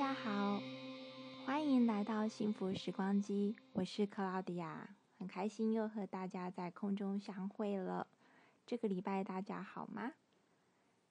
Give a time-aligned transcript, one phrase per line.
[0.00, 0.62] 大家好，
[1.44, 8.06] 欢迎来到幸福时光机，我是克劳迪亚，很开心又和大家在空中相会了。
[8.66, 10.12] 这个礼拜大家好吗？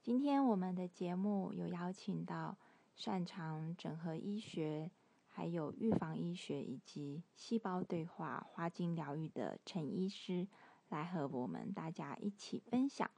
[0.02, 2.58] 今天我们的节目有邀请到
[2.96, 4.90] 擅长整合医学、
[5.28, 10.48] 还有预防医学以及细胞对话、花精疗愈的陈医师
[10.88, 13.12] 来和我们大家一起分享。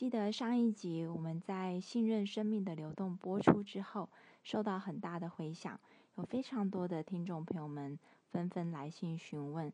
[0.00, 4.08] 记得上一集我们在信任生命的流动播出之后，
[4.42, 5.78] 受到很大的回响，
[6.14, 7.98] 有非常多的听众朋友们
[8.30, 9.70] 纷纷来信询问，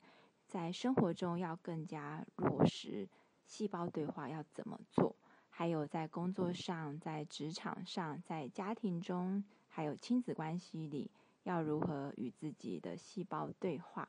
[0.48, 3.09] 在生活中要更加落实
[3.44, 5.14] 细胞对话要怎么做，
[5.48, 11.08] 还有在工作上、在职场上、在家庭中，还有亲子关系里，
[11.44, 14.08] 要如何与自己的细胞对话。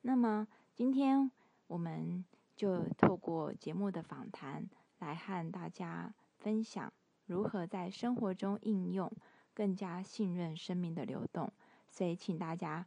[0.00, 1.30] 那么今天
[1.68, 2.24] 我们
[2.56, 4.68] 就透过节目的访谈。
[4.98, 6.92] 来和大家分享
[7.26, 9.10] 如何在生活中应用，
[9.54, 11.52] 更加信任生命的流动。
[11.90, 12.86] 所以，请大家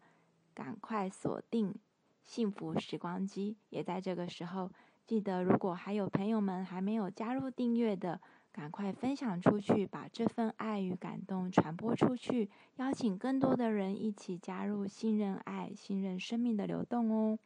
[0.53, 1.75] 赶快锁定
[2.23, 3.57] 幸福时光机。
[3.69, 4.71] 也在这个时候，
[5.05, 8.21] 记得如果还有朋友们还没有加入订阅的，
[8.51, 17.39] 赶快分享出去，把这份爱与感动传播出去，邀请更多的人一起加入信任爱、信任生命的流动哦。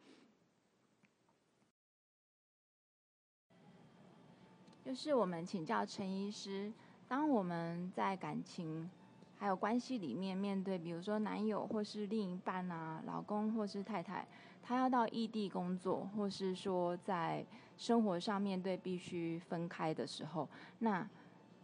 [4.86, 6.72] 就是我们请教陈医师，
[7.08, 8.88] 当我们在感情
[9.36, 14.24] 还有关系里面面对，比如说男友或是另一半啊，老公或是太太，
[14.62, 17.44] 他要到异地工作，或是说在
[17.76, 20.48] 生活上面对必须分开的时候，
[20.78, 21.04] 那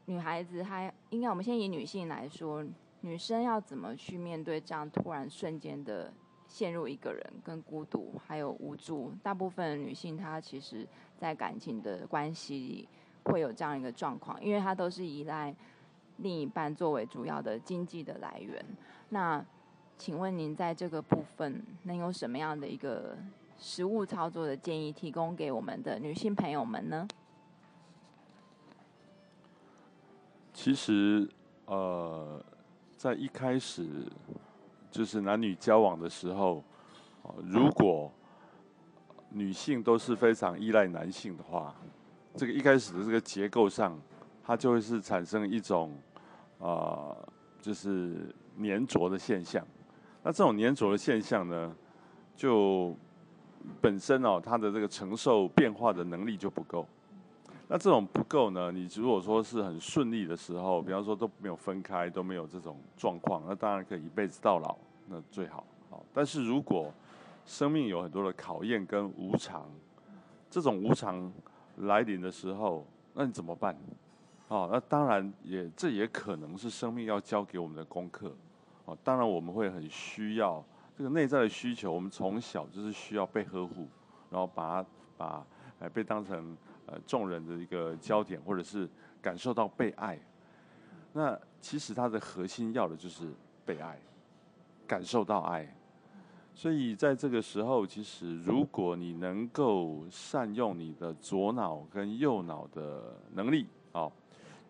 [0.07, 2.67] 女孩子她应该，我们先以女性来说，
[3.03, 6.13] 女生要怎么去面对这样突然瞬间的
[6.49, 9.13] 陷入一个人跟孤独还有无助？
[9.23, 10.85] 大部分女性她其实
[11.17, 12.89] 在感情的关系里。
[13.25, 15.55] 会有这样一个状况，因为它都是依赖
[16.19, 18.65] 另一半作为主要的经济的来源。
[19.11, 19.45] 那
[19.99, 23.17] 请问您在这个部分能有什么样的一个
[23.59, 27.07] 实务操作的建议提供给我们的女性朋友们呢？
[30.53, 31.29] 其实，
[31.67, 32.45] 呃，
[32.97, 33.87] 在一开始
[34.91, 36.63] 就是男女交往的时候，
[37.45, 38.11] 如果
[39.31, 41.75] 女性都是非常依赖男性的话。
[42.35, 43.99] 这个一开始的这个结构上，
[44.43, 45.95] 它就会是产生一种
[46.59, 47.15] 啊、
[47.61, 49.67] 就是粘着的现象。
[50.23, 51.77] 那这种粘着的现象呢，
[52.35, 52.97] 就
[53.81, 56.87] 本身哦，它的这个承受变化的能力就不够。
[57.69, 65.65] 那这种不够呢，你如果说是很顺利的时候，比方说都没有分开，都没有这种状况，那当然可以一辈子到老，那最好。
[65.91, 66.93] 好，但是如果
[67.45, 69.71] 生命有很多的考验跟无常，
[70.51, 71.31] 这种无常。
[71.87, 73.77] 来临的时候，那你怎么办？
[74.49, 78.35] 哦，那当然也这也可能是生命要教给我们的功课。
[78.85, 80.63] 哦，当然我们会很需要
[80.97, 83.89] 这个内在的需求，我们从小就是需要被呵护，
[84.29, 84.85] 然后把
[85.17, 85.47] 把
[85.79, 86.57] 呃被当成
[86.87, 88.89] 呃众人的一个焦点，或者是
[89.21, 90.19] 感受到被爱。
[91.13, 93.33] 那其实它的核心要的就是
[93.65, 93.99] 被爱，
[94.87, 95.75] 感受到爱。
[96.55, 104.09] 所以在这个时候，其实如果你能够善用你的左脑跟右脑的能力，啊，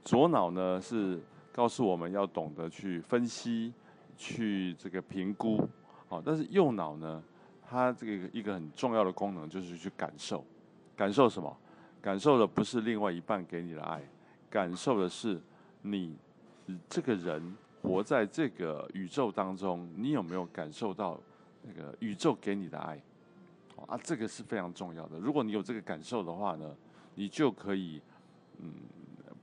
[0.05, 1.21] 左脑呢是
[1.53, 3.75] 告诉我们要懂得去分析、
[4.17, 5.69] 去这个评估，
[6.09, 7.23] 好，但是右脑呢，
[7.69, 10.45] 它这个一个很重要的功能就是去感受，
[10.97, 11.55] 感受什么？
[12.01, 14.01] 感受的不是另外一半给你的爱，
[14.49, 15.39] 感受的是
[15.83, 16.17] 你
[16.89, 21.21] 这个人活在这个宇宙当中，你有没有感受到？
[21.63, 23.01] 那个宇宙给你的爱，
[23.87, 25.19] 啊，这个是非常重要的。
[25.19, 26.75] 如果你有这个感受的话呢，
[27.15, 28.03] 你就可以，
[28.59, 28.73] 嗯，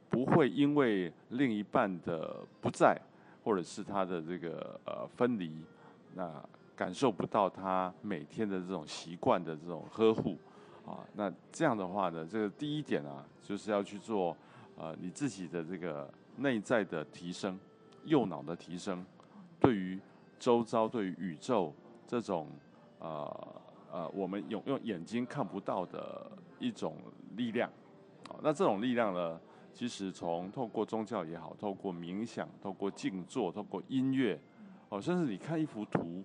[0.10, 3.00] 不会因为另一半的不在，
[3.44, 5.64] 或者是他的这个呃分离，
[6.14, 6.44] 那
[6.76, 10.38] 感受不到他每天的这种习惯的这种呵护，
[10.86, 14.36] 啊，那这样的话呢，这个第一点啊，就是要去做
[14.78, 17.58] 呃你自己的这个内在的提升，
[18.04, 19.06] 右脑的提升，
[19.60, 19.98] 对于
[20.38, 21.74] 周遭，对于宇宙。
[22.10, 22.48] 这种
[22.98, 23.62] 呃
[23.92, 26.96] 呃，我们用用眼睛看不到的一种
[27.38, 27.70] 力量，
[28.28, 29.40] 啊，那这种力量呢，
[29.72, 34.42] 其实从透过宗教也好，透过冥想，透过静坐，透过音乐，
[34.90, 36.24] 哦，甚至你看一幅图，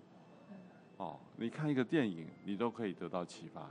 [0.97, 3.69] 哦，你看一个电影，你都可以得到启发。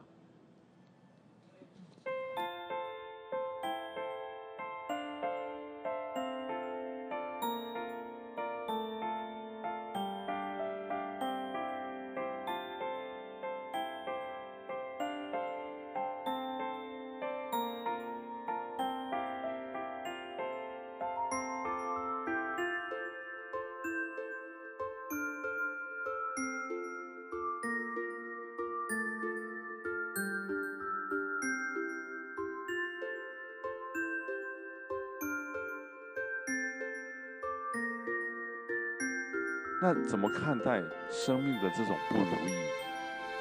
[39.84, 42.54] 那怎么看待生命的这种不如意？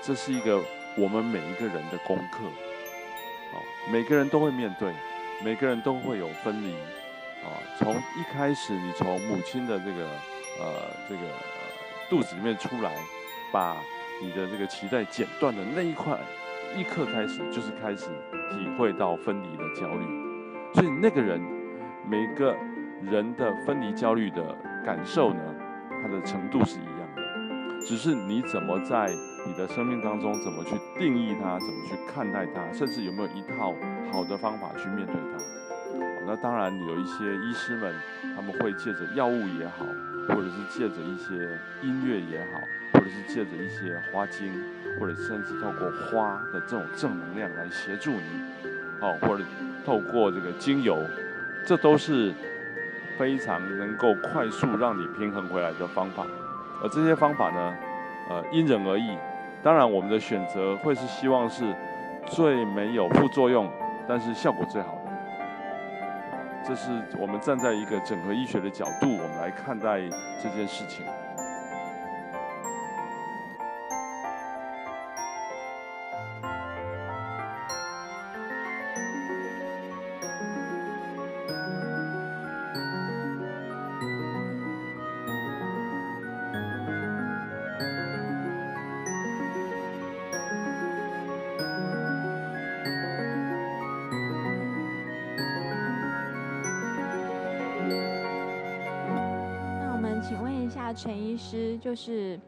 [0.01, 0.61] 这是一个
[0.97, 2.43] 我们每一个人的功课。
[2.43, 4.91] 哦，每个人都会面对，
[5.41, 6.73] 每个人都会有分离。
[7.45, 7.47] 啊，
[7.79, 10.03] 从一开始你从母亲的这个
[10.59, 11.21] 呃这个
[12.09, 12.93] 肚子里面出来，
[13.49, 13.77] 把
[14.21, 16.19] 你的这个脐带剪断的那一块
[16.75, 18.07] 一刻开始，就是开始
[18.51, 20.05] 体会到分离的焦虑。
[20.73, 21.39] 所以那个人，
[22.05, 22.53] 每个
[23.01, 24.43] 人的分离焦虑的
[24.85, 25.52] 感受呢，
[26.03, 29.09] 它的程度是一样的，只是你怎么在
[29.47, 33.73] 你的生命当中怎么去定义它，怎么去看待它，甚至有没有一套
[34.11, 35.41] 好的方法去面对它。
[36.25, 37.93] 那当然有一些医师们，
[38.35, 39.85] 他们会借着药物也好，
[40.29, 42.59] 或者是借着一些音乐也好，
[42.93, 44.51] 或者是借着一些花精，
[44.99, 48.69] 或者甚至透过花的这种正能量来协助你，
[49.01, 49.43] 哦，或者
[49.85, 50.97] 透过这个精油，
[51.67, 52.33] 这都是
[53.17, 56.25] 非常能够快速让你平衡回来的方法。
[56.81, 57.75] 而这些方法呢，
[58.29, 59.17] 呃，因人而异。
[59.63, 61.73] 当然，我们的选择会是希望是
[62.25, 63.71] 最没有副作用，
[64.07, 65.11] 但是效果最好的。
[66.65, 70.01] 这是我们站在一个整合医学的角度，我们来看待
[70.41, 71.05] 这件事情。
[100.23, 102.39] 请问一下陈医师，就是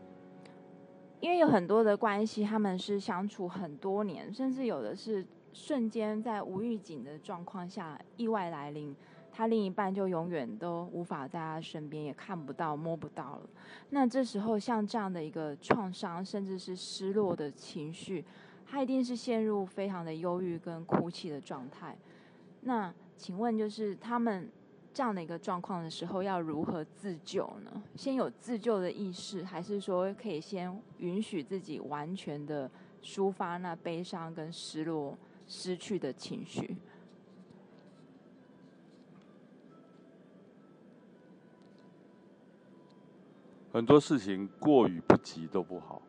[1.19, 8.95] 因为有很多的关系，他们是相处很多年，甚至有的是瞬间在无预警的状况下意外来临，
[9.29, 13.49] 他另一半就永远都无法在他身边，也看不到、摸不到了。
[13.89, 18.23] 那这时候，像这样的一个创伤，甚至是失落的情绪，
[18.65, 21.97] 他一定是陷入非常的忧郁跟哭泣的状态。
[22.61, 24.49] 那请问，就是他们？
[24.95, 27.83] 这样的一个状况的时候，要如何自救呢？
[27.97, 32.71] 先有自救的意识，还是说可以先允许自己完全的
[33.03, 36.77] 抒发那悲伤跟失落、失去的情绪？
[43.73, 46.01] 很多事情过与不及都不好。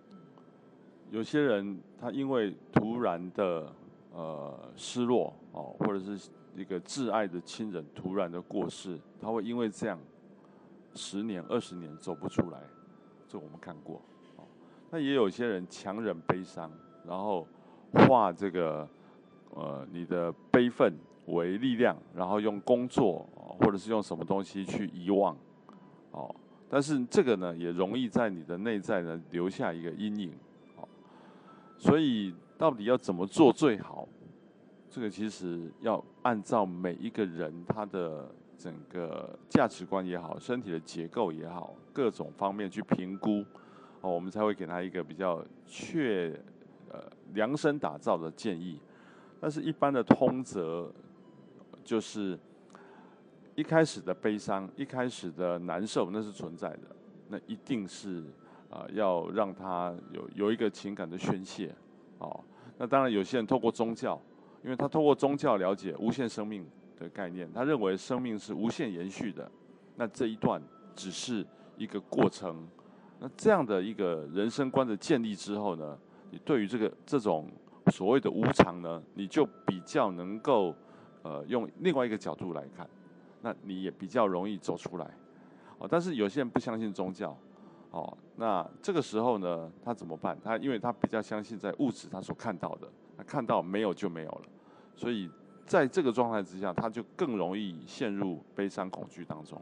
[1.11, 3.73] 有些人他因为突然的
[4.13, 6.31] 呃失落哦，或者是。
[6.57, 9.99] 一个挚爱的亲人突然的过世，他会因为这样
[10.95, 12.59] 十年、二十年走不出来，
[13.29, 14.01] 这我们看过。
[14.91, 16.71] 那也有些人强忍悲伤，
[17.07, 17.47] 然后
[17.93, 18.89] 化这个
[19.51, 20.95] 呃你的悲愤
[21.27, 23.29] 为力量，然后用工作
[23.61, 25.37] 或者是用什么东西去遗忘。
[26.13, 26.35] 哦，
[26.71, 30.33] 但是这个呢也容易在你的内在呢留下一个阴影。
[30.77, 30.89] 哦，
[31.77, 34.09] 所以到底要怎么做最好？
[34.89, 38.29] 这个其实要按照每一个人他的
[38.59, 43.45] 整个价值观也好，身体的结构也好，各种方面去评估，
[44.01, 46.37] 哦，我们才会给他一个比较确
[46.91, 47.01] 呃
[47.33, 48.81] 量身打造的建议。
[49.41, 50.91] 但是，一般的通则
[51.85, 52.37] 就是
[53.55, 56.97] 一开始的悲伤，一开始的难受，那是存在的，
[57.29, 58.25] 那一定是
[58.69, 61.73] 啊，要让他有有一个情感的宣泄。
[62.19, 62.43] 哦，
[62.79, 64.21] 那当然，有些人透过宗教。
[64.67, 66.67] 因为他通过宗教了解无限生命
[66.99, 69.49] 的概念，他认为生命是无限延续的，
[69.95, 70.61] 那这一段
[70.93, 71.47] 只是
[71.77, 72.67] 一个过程。
[73.21, 75.97] 那这样的一个人生观的建立之后呢，
[76.33, 77.49] 你对于这个这种
[77.93, 80.75] 所谓的无常呢，你就比较能够
[81.23, 82.91] 呃用另外一个角度来看，
[83.43, 85.09] 那你也比较容易走出来。
[85.79, 87.39] 哦，但是有些人不相信宗教，
[87.93, 90.37] 哦，那这个时候呢，他怎么办？
[90.43, 94.43] 他因为他比较相信在物质他所看到的，他看到没有就没有了。
[94.97, 95.31] 所以，
[95.67, 99.61] 在这个状态之下，他就更容易陷入悲伤恐惧当中。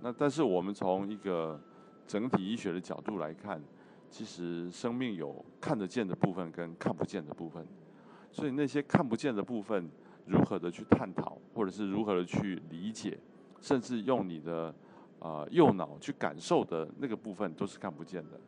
[0.00, 1.60] 那但是我们从一个
[2.06, 3.60] 整体医学的角度来看，
[4.08, 7.66] 其实生命有看得见的部分跟看不见的部分。
[8.30, 9.90] 所以那些看不见的部分，
[10.26, 13.18] 如何的去探讨，或者是如何的去理解，
[13.60, 14.72] 甚至用你的
[15.18, 18.38] 啊右脑去感受的那个部分，都是看不见的。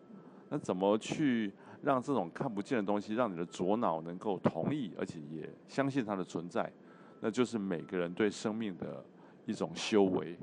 [0.49, 1.53] 那怎么去？
[1.83, 6.73] 让这种看不见的东西，让你的左脑能够同意，而且也相信它的存在，
[7.21, 9.05] 那就是每个人对生命的
[9.47, 10.37] 一种修为。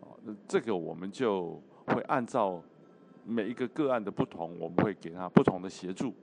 [0.00, 2.62] 哦，那这个我们就会按照
[3.24, 6.14] 每一个个案的不同，我们会给他不同的协助。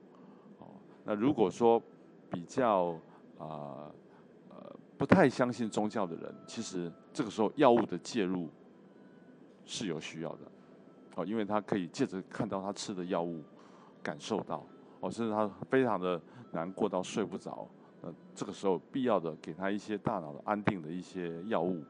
[0.58, 0.68] 哦，
[1.04, 1.82] 那如果说
[2.30, 3.00] 比较
[3.38, 3.92] 啊
[4.50, 8.50] 呃不太相信宗教的人，其实这个时候药物的介入
[9.66, 10.40] 是有需要的。
[11.16, 13.42] 哦，因为他可以借着看到他吃的药物，
[14.06, 14.64] 感受到
[15.00, 16.22] 哦，甚至他非常的
[16.52, 17.68] 难过到睡不着，
[18.04, 21.84] 那这个时候必要的给他一些大脑的安定的一些药物，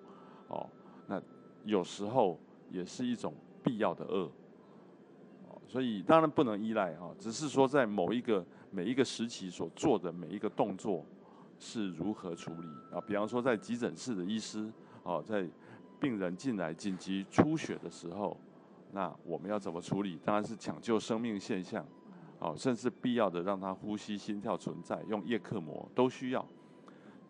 [0.47, 0.65] 哦，
[1.07, 1.21] 那
[1.65, 2.39] 有时候
[2.71, 4.31] 也是一种必要的恶，
[5.67, 11.03] 所以当然不能依赖哈，只是说在某一个每一个时期所做的每一个动作
[11.59, 14.71] 是如何处理啊，比方说在急诊室的医师
[15.03, 15.45] 哦，在
[15.99, 18.37] 病人进来紧急出血的时候。
[18.91, 20.17] 那我们要怎么处理？
[20.23, 21.85] 当然是抢救生命现象，
[22.39, 26.45] 哦，甚至必要的让他呼吸、心跳存在，用叶克膜都需要。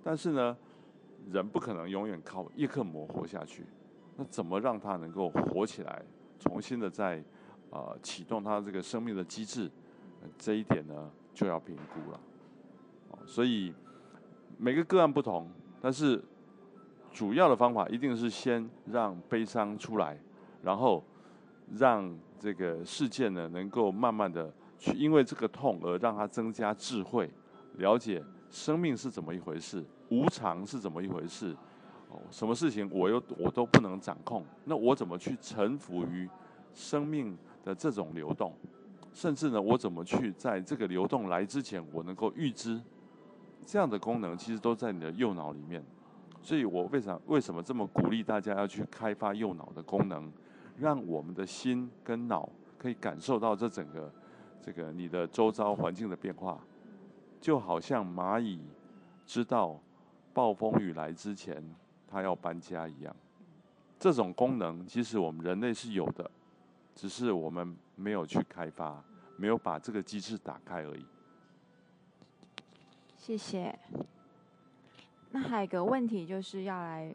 [0.04, 0.58] 但是呢，
[1.32, 3.66] 人不可能永远靠叶克膜活下去。
[4.18, 6.04] 那怎么让他能够活起来，
[6.40, 7.24] 重新的再
[7.70, 9.70] 呃启动他这个生命的机制？
[10.38, 12.20] 这一点呢就要评估了。
[13.26, 13.74] 所以
[14.58, 15.50] 每个个案不同，
[15.82, 16.24] 但是
[17.12, 20.20] 主要的方法一定是先让悲伤出来，
[20.64, 21.04] 然后。
[21.80, 27.30] 让这个事件呢，能够慢慢的去，因为这个痛而让他增加智慧，
[27.78, 31.56] 了解生命是怎么一回事，无常是怎么一回事，
[32.10, 36.30] 哦，什么事情我又我都不能掌控，那我怎么去臣服于
[36.74, 38.54] 生命的这种流动？
[39.14, 42.82] 甚至呢，我怎么去在这个流动来之前，我能够预知
[43.66, 45.84] 这样的功能，其实都在你的右脑里面。
[46.42, 50.32] 所以我为啥为什么这么鼓励大家要去开发右脑的功能？
[50.78, 54.12] 让我们的心跟脑可以感受到这整个
[54.66, 56.60] 这个你的周遭环境的变化，
[57.40, 58.60] 就好像蚂蚁
[59.24, 59.80] 知道
[60.34, 61.64] 暴风雨来之前
[62.08, 63.16] 它要搬家一样。
[64.00, 66.32] 这种功能其实我们人类是有的，
[66.96, 69.00] 只是我们没有去开发，
[69.38, 71.06] 没有把这个机制打开而已。
[73.16, 73.78] 谢谢。
[75.30, 77.14] 那还有一个问题就是要来。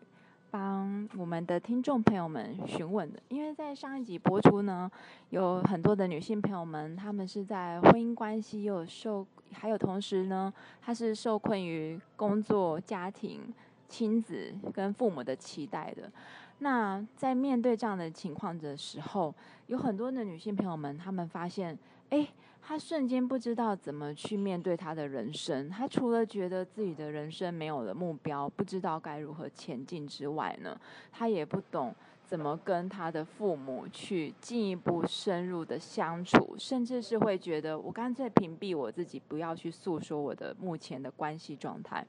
[0.51, 4.91] 帮我们的听众朋友们询问的，因为在上一集播出呢，
[5.29, 10.53] 有很多的女性朋友们，她们是在婚姻关系又受，还有同时呢，
[10.83, 13.41] 她是受困于工作、家庭、
[13.89, 16.11] 亲子跟父母的期待的。
[16.59, 19.33] 那在面对这样的情况的时候，
[19.69, 21.79] 有很多的女性朋友们，她们发现，
[22.11, 22.27] 哎。
[22.71, 31.93] 他瞬间不知道怎么去面对他的人生，他除了觉得自己的人生没有了目标，不知道该如何前进之外呢，他也不懂
[32.25, 42.07] 怎么跟他的父母去进一步深入的相处，甚至是会觉得我干脆屏蔽我自己，不要去诉说我的目前的关系状态。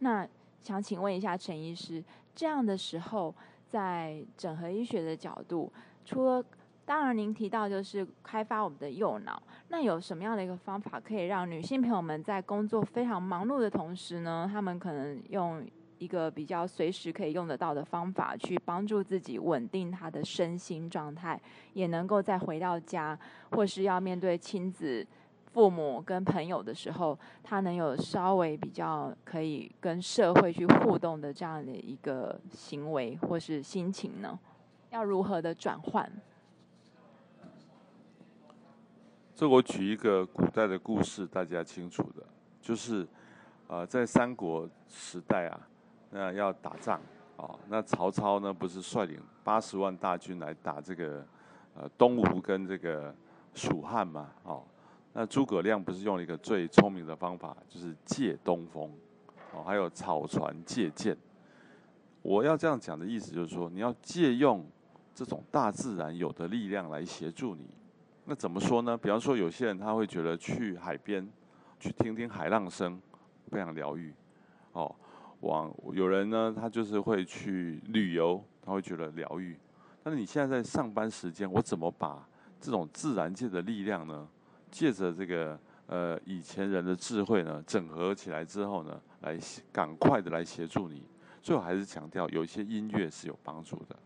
[0.00, 0.26] 那
[0.60, 2.02] 想请问一下陈医师，
[2.34, 3.32] 这样的时候，
[3.68, 5.72] 在整合医学的角度，
[6.04, 6.44] 除了
[6.90, 15.64] 当然，您提到就是开发我们的右脑，那有什么样的一个方法可以让女性朋友们在工作非常忙碌的同时呢，她们可能用
[15.98, 21.40] 一个比较随时可以用得到的方法，去帮助自己稳定她的身心状态，
[21.74, 23.16] 也能够再回到家，
[23.52, 25.06] 或是要面对亲子、
[25.52, 34.36] 父母跟朋友的时候，她能有稍微比较可以跟社会去互动的这样的一个行为或是心情呢？
[34.90, 36.10] 要如何的转换？
[39.40, 42.22] 这我举一个古代的故事，大家清楚的，
[42.60, 43.08] 就是，
[43.68, 45.58] 呃，在三国时代啊，
[46.10, 47.00] 那要打仗
[47.38, 51.26] 啊，哦，那曹操呢不是率领八十万大军来打这个
[51.74, 53.14] 呃东吴跟这个
[53.54, 54.62] 蜀汉嘛，哦，
[55.14, 58.92] 那诸葛亮不是用了一个最聪明的方法，就是借东风，
[59.54, 61.16] 哦，还有草船借箭。
[62.20, 64.62] 我要这样讲的意思就是说，你要借用
[65.14, 67.64] 这种大自然有的力量来协助你。
[68.24, 68.96] 那怎么说呢？
[68.96, 71.28] 比方说，有些人他会觉得去海边，
[71.80, 73.00] 去听听海浪声，
[73.50, 74.14] 非常疗愈。
[74.72, 74.94] 哦，
[75.40, 79.58] 往有人呢，他就是会去旅游，他会觉得疗愈。
[80.02, 82.24] 但是你现在在上班时间，我怎么把
[82.60, 84.28] 这种自然界的力量呢，
[84.70, 89.36] 借着这个呃以前人的智慧呢，整合起来之后呢，来
[89.72, 91.02] 赶快的来协助你？
[91.42, 93.96] 最后还是强调，有一些音乐是有帮助的。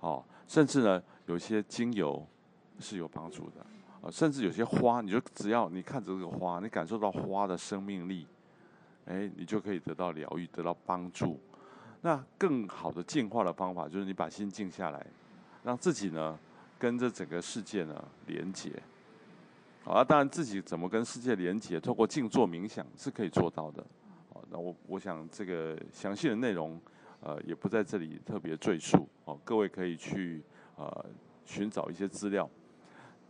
[0.00, 2.26] 哦，甚至呢，有一些精油。
[2.82, 3.64] 是有帮助的，
[4.02, 8.26] 啊，甚至有些花，你就只要你看着这个花，你感受到花的生命力，
[9.06, 11.38] 哎，你就可以得到疗愈，得到帮助。
[12.00, 15.06] 那更好的进化的方法，就是你把心静下来，
[15.62, 16.36] 让自己呢
[16.76, 18.72] 跟这整个世界呢连接。
[19.84, 23.84] 啊，当然自己怎么跟世界连接，透过静坐冥想是可以做到的。
[24.32, 26.80] 好，那我我想这个详细的内容，
[27.20, 29.08] 呃，也不在这里特别赘述。
[29.24, 30.42] 哦，各位可以去
[30.76, 31.06] 呃
[31.44, 32.48] 寻找一些资料。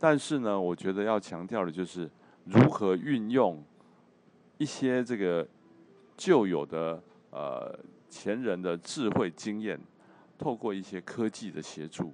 [0.03, 2.11] 但是呢，我觉得要强调的就是
[2.43, 3.63] 如何运用
[4.57, 5.47] 一些这个
[6.17, 7.73] 旧有的呃
[8.09, 9.79] 前人的智慧经验，
[10.37, 12.11] 透过一些科技的协助，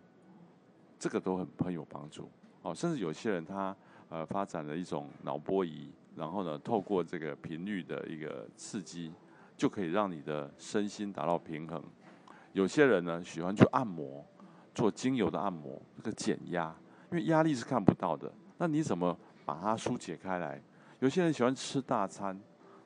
[1.00, 2.30] 这个都很很有帮助。
[2.62, 3.76] 哦，甚至有些人他
[4.10, 9.12] 呃发展了一种脑波仪，然后呢，透过这个频率的一个刺激，
[9.58, 11.84] 就可以让你的身心达到平衡。
[12.54, 14.24] 有些人呢喜欢去按摩，
[14.76, 16.76] 做精油的按摩，这个减压，
[17.12, 18.32] 因为压力是看不到的。
[18.58, 20.62] 那你怎么把它疏解开来？
[21.00, 22.40] 有些人喜欢吃大餐，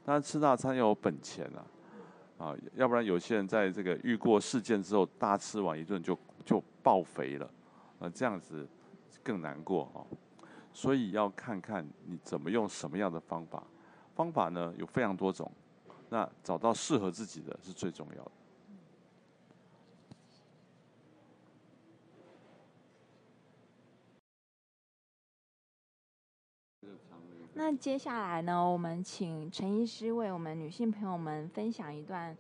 [0.06, 1.66] 当然吃大餐要有本钱啊。
[2.40, 7.50] 啊，要不然有些人在这个遇过事件之后，大吃完一顿就就爆肥了，
[8.00, 8.68] 啊，这样子
[9.24, 10.06] 更难过哦。
[10.74, 13.64] 所以要看看你怎么用什么样的方法，
[14.16, 15.50] 方法呢有非常多种，
[16.10, 18.32] 那找到适合自己的是最重要的。
[27.56, 32.36] 那接下来呢，我们请陈医师为我们女性朋友们分享一段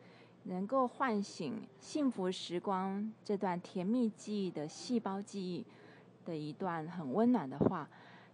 [0.45, 5.63] 能够唤醒幸福时光这段甜蜜记忆的细胞记忆
[6.25, 7.87] 的一段很温暖的话。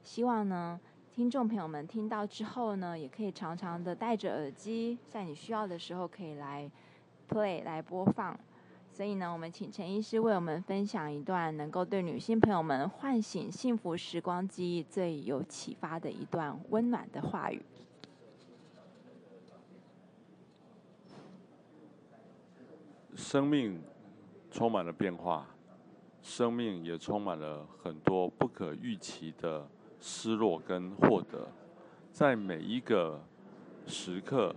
[0.03, 0.79] 希望呢，
[1.11, 6.71] 听众朋友们听到之后呢，也可以常常的戴着耳机，在你需要的时候可以来
[7.27, 8.39] play 来播放。
[8.99, 17.63] 所以呢，我们请陈医师为我们分享一段能够对女性朋友们唤醒幸福时光记忆最有启发的一段温暖的话语。
[23.15, 23.81] 生命
[24.51, 25.47] 充满了变化，
[26.21, 29.65] 生命也充满了很多不可预期的
[30.01, 31.47] 失落跟获得，
[32.11, 33.23] 在每一个
[33.87, 34.53] 时刻，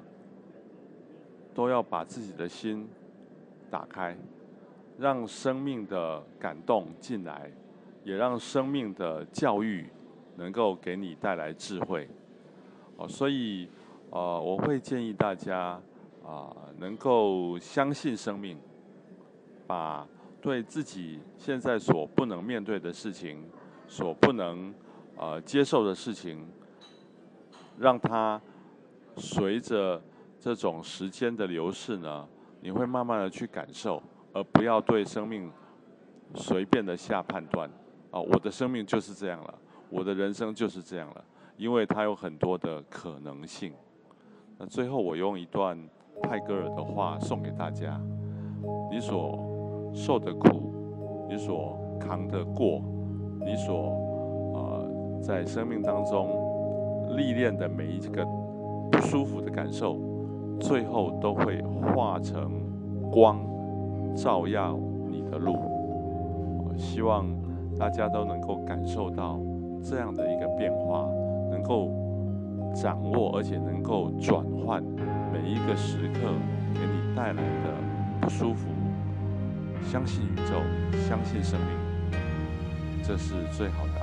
[1.55, 2.89] 都要把自己的心
[3.73, 4.15] 打开，
[4.99, 7.51] 让生命的感动进来，
[8.05, 9.89] 也让生命的教育
[10.37, 12.07] 能够给你带来智慧。
[12.99, 13.67] 哦，所以，
[14.11, 15.81] 呃，我会建议大家
[16.23, 18.59] 啊，能够相信生命，
[19.67, 20.07] 把
[20.43, 23.43] 对自己现在所不能面对的事情，
[23.89, 24.75] 所不能
[25.17, 26.47] 呃接受的事情，
[27.79, 28.39] 让它
[29.17, 30.03] 随着
[30.39, 32.29] 这种时间的流逝呢。
[32.63, 34.01] 你会慢慢的去感受，
[34.33, 35.51] 而不要对生命
[36.37, 37.69] 随便的下判断。
[38.13, 39.55] 啊，我的生命就是这样了，
[39.91, 41.25] 我的人生就是这样了，
[41.57, 43.73] 因为它有很多的可能性。
[44.59, 45.77] 那最后，我用一段
[46.23, 48.01] 泰戈尔的话送给大家：
[48.91, 52.81] 你所受的苦，你所扛的过，
[53.45, 53.75] 你所
[54.55, 58.25] 呃在生命当中历练的每一个
[58.91, 60.12] 不舒服的感受。
[60.63, 62.53] 最后都会化成
[63.11, 63.39] 光，
[64.15, 64.79] 照耀
[65.11, 65.55] 你的路。
[66.65, 67.27] 我希望
[67.77, 69.41] 大家都能够感受到
[69.83, 71.05] 这样的一个变化，
[71.51, 71.91] 能够
[72.75, 74.81] 掌握，而且能够转换
[75.33, 76.21] 每一个时刻
[76.73, 77.75] 给你带来的
[78.21, 78.69] 不舒服。
[79.83, 80.63] 相信宇宙，
[81.09, 82.19] 相信生命，
[83.03, 84.02] 这是最好的。